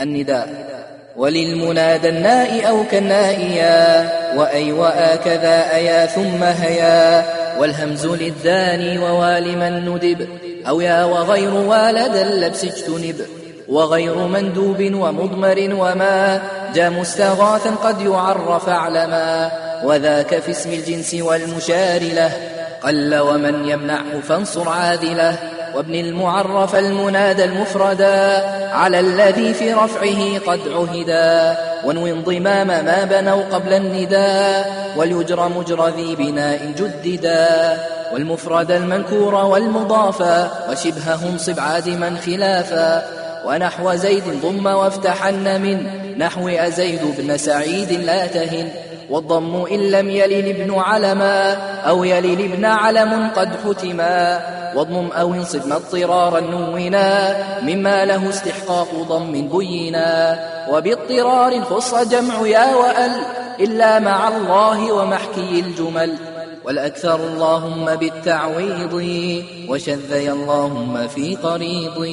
[0.00, 0.48] النداء.
[1.16, 7.24] وللمنادى الناء أو كالنائيا وأي وآكذا أيا ثم هيا.
[7.58, 10.28] والهمز للذاني ووالما ندب
[10.68, 13.26] أو يا وغير والد اللبس اجتنب.
[13.68, 16.42] وغير مندوب ومضمر وما
[16.74, 19.50] جاء مستغاثا قد يعرف علما
[19.84, 22.30] وذاك في اسم الجنس والمشار له
[22.86, 25.38] قل ومن يمنعه فانصر عادله
[25.74, 28.42] وابن المعرف المنادى المفردا
[28.72, 36.16] على الذي في رفعه قد عهدا وانو انضمام ما بنوا قبل النداء وليجر مجر ذي
[36.16, 37.76] بناء جددا
[38.12, 43.06] والمفرد المنكور والمضافا وشبههم صب عادما خلافا
[43.46, 45.86] ونحو زيد ضم وافتحن من
[46.18, 48.68] نحو أزيد بن سعيد لا تهن
[49.10, 51.52] والضم إن لم يلل ابن علما
[51.88, 54.40] أو يلل ابن علم قد حتما
[54.76, 60.38] واضمم أو انصب اضطرارا نونا مما له استحقاق ضم بينا
[60.70, 63.12] وباضطرار خص جمع يا وأل
[63.60, 66.14] إلا مع الله ومحكي الجمل
[66.64, 68.94] والأكثر اللهم بالتعويض
[69.68, 72.08] وشذي اللهم في قريض